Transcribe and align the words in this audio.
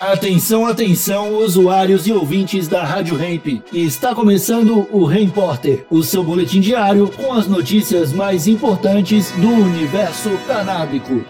Atenção, 0.00 0.64
atenção, 0.64 1.36
usuários 1.36 2.06
e 2.06 2.12
ouvintes 2.12 2.66
da 2.66 2.82
Rádio 2.82 3.22
Hemp. 3.22 3.62
Está 3.70 4.14
começando 4.14 4.88
o 4.90 5.04
Repórter, 5.04 5.84
o 5.90 6.02
seu 6.02 6.24
boletim 6.24 6.58
diário 6.58 7.06
com 7.10 7.34
as 7.34 7.46
notícias 7.46 8.10
mais 8.10 8.46
importantes 8.46 9.30
do 9.32 9.46
universo 9.46 10.30
canábico. 10.46 11.22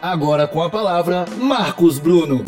Agora 0.00 0.46
com 0.46 0.62
a 0.62 0.70
palavra, 0.70 1.24
Marcos 1.40 1.98
Bruno. 1.98 2.44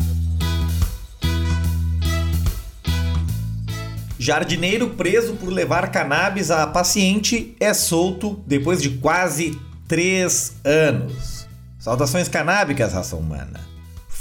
Jardineiro 4.17 4.91
preso 4.91 5.33
por 5.33 5.49
levar 5.49 5.91
cannabis 5.91 6.49
a 6.49 6.65
paciente 6.65 7.57
é 7.59 7.73
solto 7.73 8.41
depois 8.47 8.81
de 8.81 8.91
quase 8.91 9.59
três 9.85 10.55
anos. 10.63 11.45
Saudações 11.77 12.29
canábicas, 12.29 12.93
raça 12.93 13.17
humana. 13.17 13.59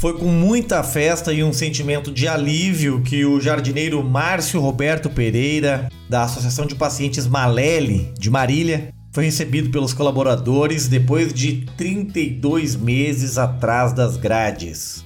Foi 0.01 0.14
com 0.14 0.29
muita 0.29 0.82
festa 0.82 1.30
e 1.30 1.45
um 1.45 1.53
sentimento 1.53 2.11
de 2.11 2.27
alívio 2.27 3.03
que 3.03 3.22
o 3.27 3.39
jardineiro 3.39 4.03
Márcio 4.03 4.58
Roberto 4.58 5.11
Pereira, 5.11 5.91
da 6.08 6.22
Associação 6.22 6.64
de 6.64 6.75
Pacientes 6.75 7.27
Malele, 7.27 8.11
de 8.18 8.31
Marília, 8.31 8.94
foi 9.13 9.27
recebido 9.27 9.68
pelos 9.68 9.93
colaboradores 9.93 10.89
depois 10.89 11.35
de 11.35 11.67
32 11.77 12.77
meses 12.77 13.36
atrás 13.36 13.93
das 13.93 14.17
grades. 14.17 15.05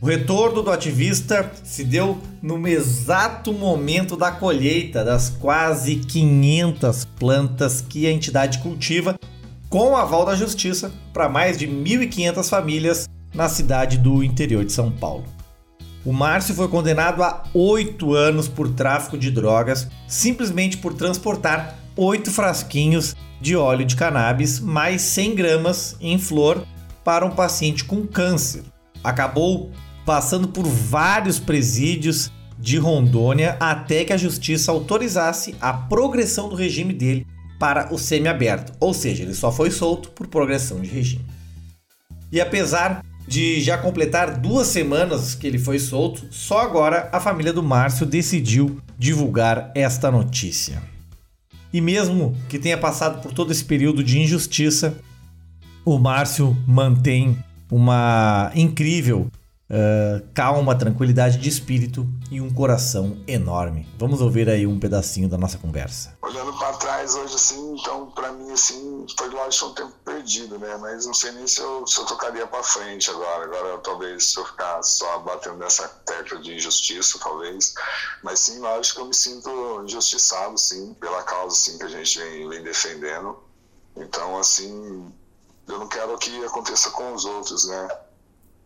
O 0.00 0.06
retorno 0.06 0.62
do 0.62 0.70
ativista 0.70 1.52
se 1.62 1.84
deu 1.84 2.16
no 2.40 2.66
exato 2.66 3.52
momento 3.52 4.16
da 4.16 4.32
colheita 4.32 5.04
das 5.04 5.28
quase 5.28 5.96
500 5.96 7.04
plantas 7.04 7.84
que 7.86 8.06
a 8.06 8.10
entidade 8.10 8.60
cultiva, 8.60 9.18
com 9.68 9.90
o 9.90 9.96
aval 9.96 10.24
da 10.24 10.34
Justiça, 10.34 10.90
para 11.12 11.28
mais 11.28 11.58
de 11.58 11.68
1.500 11.68 12.48
famílias 12.48 13.09
na 13.34 13.48
cidade 13.48 13.98
do 13.98 14.22
interior 14.22 14.64
de 14.64 14.72
São 14.72 14.90
Paulo. 14.90 15.24
O 16.04 16.12
Márcio 16.12 16.54
foi 16.54 16.68
condenado 16.68 17.22
a 17.22 17.44
oito 17.52 18.14
anos 18.14 18.48
por 18.48 18.70
tráfico 18.70 19.18
de 19.18 19.30
drogas, 19.30 19.86
simplesmente 20.08 20.78
por 20.78 20.94
transportar 20.94 21.78
oito 21.96 22.30
frasquinhos 22.30 23.14
de 23.40 23.54
óleo 23.54 23.84
de 23.84 23.96
cannabis 23.96 24.60
mais 24.60 25.02
100 25.02 25.34
gramas 25.34 25.96
em 26.00 26.18
flor 26.18 26.64
para 27.04 27.24
um 27.26 27.30
paciente 27.30 27.84
com 27.84 28.06
câncer. 28.06 28.62
Acabou 29.04 29.70
passando 30.06 30.48
por 30.48 30.66
vários 30.66 31.38
presídios 31.38 32.30
de 32.58 32.78
Rondônia 32.78 33.56
até 33.60 34.04
que 34.04 34.12
a 34.12 34.18
justiça 34.18 34.70
autorizasse 34.70 35.54
a 35.60 35.72
progressão 35.72 36.48
do 36.48 36.54
regime 36.54 36.92
dele 36.92 37.26
para 37.58 37.92
o 37.92 37.98
semiaberto, 37.98 38.72
ou 38.80 38.94
seja, 38.94 39.22
ele 39.22 39.34
só 39.34 39.52
foi 39.52 39.70
solto 39.70 40.10
por 40.10 40.26
progressão 40.26 40.80
de 40.80 40.88
regime. 40.88 41.26
E 42.32 42.40
apesar 42.40 43.02
de 43.30 43.60
já 43.60 43.78
completar 43.78 44.40
duas 44.40 44.66
semanas 44.66 45.36
que 45.36 45.46
ele 45.46 45.56
foi 45.56 45.78
solto, 45.78 46.26
só 46.32 46.58
agora 46.58 47.08
a 47.12 47.20
família 47.20 47.52
do 47.52 47.62
Márcio 47.62 48.04
decidiu 48.04 48.80
divulgar 48.98 49.70
esta 49.72 50.10
notícia. 50.10 50.82
E 51.72 51.80
mesmo 51.80 52.36
que 52.48 52.58
tenha 52.58 52.76
passado 52.76 53.22
por 53.22 53.32
todo 53.32 53.52
esse 53.52 53.64
período 53.64 54.02
de 54.02 54.18
injustiça, 54.18 54.96
o 55.84 55.96
Márcio 55.96 56.56
mantém 56.66 57.38
uma 57.70 58.50
incrível 58.52 59.28
uh, 59.70 60.26
calma, 60.34 60.74
tranquilidade 60.74 61.38
de 61.38 61.48
espírito 61.48 62.08
e 62.32 62.40
um 62.40 62.50
coração 62.50 63.16
enorme. 63.28 63.86
Vamos 63.96 64.20
ouvir 64.20 64.50
aí 64.50 64.66
um 64.66 64.80
pedacinho 64.80 65.28
da 65.28 65.38
nossa 65.38 65.56
conversa. 65.56 66.16
Olhando 66.20 66.52
para 66.58 66.72
trás 67.00 67.14
hoje, 67.14 67.34
assim, 67.34 67.76
então, 67.78 68.10
para 68.10 68.30
mim, 68.32 68.52
assim, 68.52 69.06
foi 69.16 69.28
lógico 69.28 69.66
um 69.66 69.74
tempo 69.74 69.92
perdido, 70.04 70.58
né? 70.58 70.76
Mas 70.76 71.06
não 71.06 71.14
sei 71.14 71.32
nem 71.32 71.46
se 71.46 71.60
eu, 71.60 71.86
se 71.86 71.98
eu 71.98 72.04
tocaria 72.04 72.46
para 72.46 72.62
frente 72.62 73.10
agora. 73.10 73.44
Agora, 73.44 73.78
talvez, 73.78 74.32
se 74.32 74.38
eu 74.38 74.44
ficar 74.44 74.82
só 74.82 75.18
batendo 75.20 75.56
nessa 75.56 75.88
tecla 75.88 76.38
de 76.40 76.54
injustiça, 76.54 77.18
talvez. 77.18 77.74
Mas 78.22 78.40
sim, 78.40 78.58
lógico 78.58 78.96
que 78.96 79.02
eu 79.02 79.06
me 79.06 79.14
sinto 79.14 79.82
injustiçado, 79.84 80.58
sim, 80.58 80.92
pela 80.94 81.22
causa, 81.22 81.56
assim, 81.56 81.78
que 81.78 81.84
a 81.84 81.88
gente 81.88 82.18
vem, 82.18 82.48
vem 82.48 82.62
defendendo. 82.62 83.42
Então, 83.96 84.38
assim, 84.38 85.12
eu 85.68 85.78
não 85.78 85.88
quero 85.88 86.16
que 86.18 86.44
aconteça 86.44 86.90
com 86.90 87.14
os 87.14 87.24
outros, 87.24 87.66
né? 87.66 87.88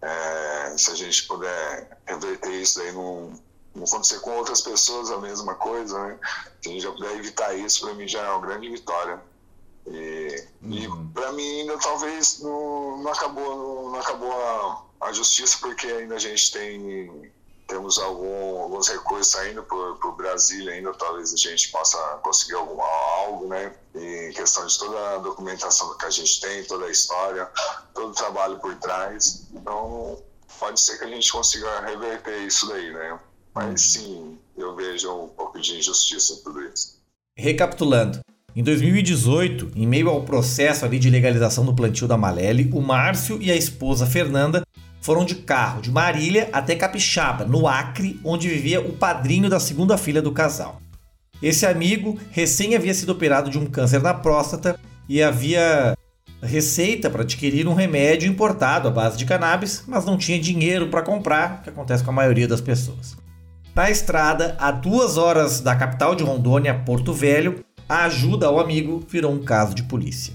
É, 0.02 0.76
se 0.76 0.90
a 0.90 0.94
gente 0.94 1.26
puder 1.26 1.98
reverter 2.06 2.50
isso 2.50 2.78
daí 2.78 2.92
não, 2.92 3.32
não 3.74 3.84
acontecer 3.84 4.20
com 4.20 4.30
outras 4.36 4.60
pessoas 4.60 5.10
a 5.10 5.18
mesma 5.18 5.54
coisa, 5.54 5.98
né? 6.06 6.18
Se 6.62 6.68
a 6.68 6.72
gente 6.72 6.82
já 6.82 6.92
puder 6.92 7.16
evitar 7.16 7.54
isso, 7.54 7.84
para 7.84 7.94
mim 7.94 8.06
já 8.06 8.22
é 8.22 8.30
uma 8.30 8.46
grande 8.46 8.68
vitória. 8.68 9.20
E, 9.86 10.44
uhum. 10.62 10.72
e 10.72 11.12
para 11.12 11.32
mim 11.32 11.60
ainda 11.60 11.78
talvez 11.78 12.40
não, 12.40 13.02
não 13.02 13.12
acabou, 13.12 13.56
não, 13.56 13.90
não 13.92 14.00
acabou 14.00 14.32
a, 14.32 15.08
a, 15.08 15.12
justiça 15.12 15.58
porque 15.60 15.86
ainda 15.86 16.14
a 16.14 16.18
gente 16.18 16.50
tem 16.52 17.32
temos 17.66 17.98
algum, 17.98 18.60
alguns 18.62 18.88
recursos 18.88 19.32
saindo 19.32 19.62
para 19.62 20.08
o 20.08 20.12
Brasil 20.12 20.70
ainda, 20.70 20.92
talvez 20.94 21.32
a 21.32 21.36
gente 21.36 21.70
possa 21.70 21.98
conseguir 22.22 22.54
algum, 22.54 22.80
algo, 22.80 23.46
né? 23.46 23.74
Em 23.94 24.32
questão 24.32 24.66
de 24.66 24.78
toda 24.78 25.14
a 25.14 25.18
documentação 25.18 25.96
que 25.96 26.04
a 26.04 26.10
gente 26.10 26.40
tem, 26.40 26.64
toda 26.64 26.84
a 26.86 26.90
história, 26.90 27.50
todo 27.94 28.10
o 28.10 28.14
trabalho 28.14 28.58
por 28.58 28.74
trás. 28.76 29.46
Então, 29.52 30.22
pode 30.58 30.78
ser 30.78 30.98
que 30.98 31.04
a 31.04 31.08
gente 31.08 31.30
consiga 31.32 31.80
reverter 31.80 32.42
isso 32.42 32.66
daí, 32.68 32.92
né? 32.92 33.18
Mas 33.54 33.80
sim, 33.82 34.36
eu 34.56 34.74
vejo 34.74 35.10
um 35.12 35.28
pouco 35.28 35.60
de 35.60 35.76
injustiça 35.78 36.32
em 36.34 36.42
tudo 36.42 36.60
isso. 36.62 36.98
Recapitulando, 37.36 38.20
em 38.56 38.62
2018, 38.62 39.72
em 39.76 39.86
meio 39.86 40.08
ao 40.08 40.22
processo 40.22 40.84
ali 40.84 40.98
de 40.98 41.10
legalização 41.10 41.64
do 41.64 41.74
plantio 41.74 42.08
da 42.08 42.16
Malele, 42.16 42.70
o 42.72 42.80
Márcio 42.80 43.40
e 43.40 43.50
a 43.50 43.56
esposa 43.56 44.06
Fernanda 44.06 44.62
foram 45.00 45.24
de 45.24 45.34
carro 45.34 45.82
de 45.82 45.90
Marília 45.90 46.48
até 46.52 46.74
Capixaba, 46.74 47.44
no 47.44 47.68
Acre, 47.68 48.18
onde 48.24 48.48
vivia 48.48 48.80
o 48.80 48.92
padrinho 48.92 49.50
da 49.50 49.60
segunda 49.60 49.98
filha 49.98 50.22
do 50.22 50.32
casal. 50.32 50.80
Esse 51.42 51.66
amigo 51.66 52.18
recém 52.30 52.74
havia 52.74 52.94
sido 52.94 53.10
operado 53.10 53.50
de 53.50 53.58
um 53.58 53.66
câncer 53.66 54.00
na 54.00 54.14
próstata 54.14 54.78
e 55.08 55.22
havia 55.22 55.96
receita 56.42 57.10
para 57.10 57.22
adquirir 57.22 57.68
um 57.68 57.74
remédio 57.74 58.30
importado 58.30 58.88
à 58.88 58.90
base 58.90 59.18
de 59.18 59.26
cannabis, 59.26 59.84
mas 59.86 60.04
não 60.04 60.16
tinha 60.16 60.38
dinheiro 60.38 60.88
para 60.88 61.02
comprar, 61.02 61.62
que 61.62 61.70
acontece 61.70 62.02
com 62.02 62.10
a 62.10 62.14
maioria 62.14 62.48
das 62.48 62.60
pessoas. 62.60 63.23
Na 63.74 63.90
estrada, 63.90 64.54
a 64.60 64.70
duas 64.70 65.16
horas 65.16 65.58
da 65.58 65.74
capital 65.74 66.14
de 66.14 66.22
Rondônia, 66.22 66.72
Porto 66.86 67.12
Velho, 67.12 67.64
a 67.88 68.04
ajuda 68.04 68.46
ao 68.46 68.60
amigo 68.60 69.04
virou 69.08 69.32
um 69.32 69.42
caso 69.42 69.74
de 69.74 69.82
polícia. 69.82 70.32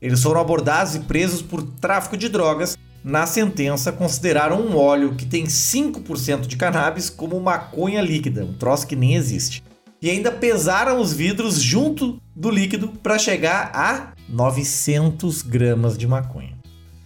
Eles 0.00 0.22
foram 0.22 0.40
abordados 0.40 0.94
e 0.94 1.00
presos 1.00 1.42
por 1.42 1.62
tráfico 1.62 2.16
de 2.16 2.30
drogas 2.30 2.78
na 3.04 3.26
sentença, 3.26 3.92
consideraram 3.92 4.62
um 4.62 4.74
óleo 4.74 5.14
que 5.14 5.26
tem 5.26 5.44
5% 5.44 6.46
de 6.46 6.56
cannabis 6.56 7.10
como 7.10 7.38
maconha 7.38 8.00
líquida, 8.00 8.42
um 8.42 8.54
troço 8.54 8.86
que 8.86 8.96
nem 8.96 9.16
existe. 9.16 9.62
E 10.00 10.08
ainda 10.08 10.32
pesaram 10.32 10.98
os 10.98 11.12
vidros 11.12 11.60
junto 11.60 12.18
do 12.34 12.50
líquido 12.50 12.88
para 12.88 13.18
chegar 13.18 13.70
a 13.74 14.14
900 14.28 15.42
gramas 15.42 15.98
de 15.98 16.06
maconha. 16.06 16.56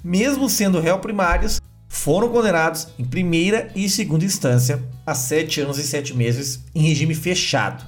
Mesmo 0.05 0.49
sendo 0.49 0.81
réu 0.81 0.99
primários, 0.99 1.61
foram 2.03 2.31
condenados 2.31 2.89
em 2.99 3.05
primeira 3.05 3.71
e 3.77 3.89
segunda 3.89 4.25
instância 4.25 4.83
a 5.07 5.15
7 5.15 5.61
anos 5.61 5.79
e 5.79 5.85
7 5.85 6.17
meses 6.17 6.65
em 6.75 6.83
regime 6.83 7.15
fechado. 7.15 7.85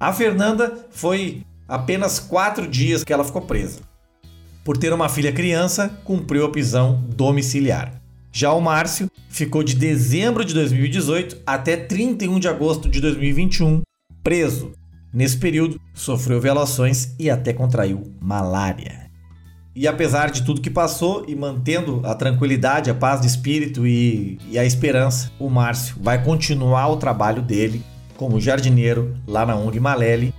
A 0.00 0.10
Fernanda 0.10 0.86
foi 0.90 1.42
apenas 1.68 2.18
4 2.18 2.66
dias 2.66 3.04
que 3.04 3.12
ela 3.12 3.22
ficou 3.22 3.42
presa. 3.42 3.80
Por 4.64 4.78
ter 4.78 4.90
uma 4.90 5.06
filha 5.06 5.30
criança, 5.30 5.90
cumpriu 6.02 6.46
a 6.46 6.50
prisão 6.50 7.04
domiciliar. 7.14 8.00
Já 8.32 8.54
o 8.54 8.60
Márcio 8.60 9.10
ficou 9.28 9.62
de 9.62 9.74
dezembro 9.74 10.46
de 10.46 10.54
2018 10.54 11.42
até 11.44 11.76
31 11.76 12.40
de 12.40 12.48
agosto 12.48 12.88
de 12.88 13.02
2021 13.02 13.82
preso. 14.24 14.72
Nesse 15.12 15.36
período, 15.36 15.78
sofreu 15.92 16.40
violações 16.40 17.14
e 17.18 17.28
até 17.28 17.52
contraiu 17.52 18.14
malária. 18.18 19.01
E 19.74 19.88
apesar 19.88 20.30
de 20.30 20.42
tudo 20.42 20.60
que 20.60 20.70
passou 20.70 21.24
e 21.26 21.34
mantendo 21.34 22.02
a 22.04 22.14
tranquilidade, 22.14 22.90
a 22.90 22.94
paz 22.94 23.22
de 23.22 23.26
espírito 23.26 23.86
e, 23.86 24.38
e 24.50 24.58
a 24.58 24.64
esperança, 24.64 25.30
o 25.38 25.48
Márcio 25.48 25.96
vai 26.00 26.22
continuar 26.22 26.88
o 26.88 26.96
trabalho 26.96 27.40
dele 27.40 27.82
como 28.16 28.40
jardineiro 28.40 29.16
lá 29.26 29.46
na 29.46 29.56
ONG 29.56 29.80
Malele 29.80 30.34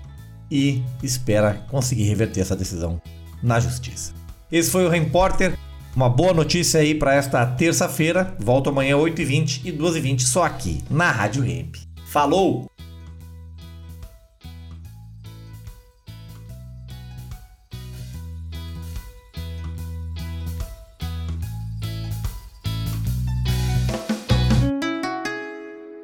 e 0.52 0.84
espera 1.02 1.66
conseguir 1.70 2.04
reverter 2.04 2.42
essa 2.42 2.56
decisão 2.56 3.02
na 3.42 3.60
justiça. 3.60 4.14
Esse 4.52 4.70
foi 4.70 4.86
o 4.86 4.90
Repórter. 4.90 5.58
Uma 5.96 6.10
boa 6.10 6.34
notícia 6.34 6.80
aí 6.80 6.94
para 6.94 7.16
esta 7.16 7.46
terça-feira. 7.46 8.36
Volto 8.40 8.70
amanhã 8.70 8.96
8h20 8.98 9.62
e 9.66 9.72
12h20 9.72 10.22
só 10.22 10.44
aqui 10.44 10.84
na 10.90 11.12
Rádio 11.12 11.44
Hemp. 11.44 11.76
Falou! 12.06 12.73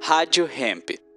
Rádio 0.09 0.47
Hemp. 0.47 1.08